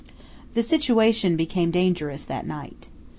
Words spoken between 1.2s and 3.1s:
became dangerous that night.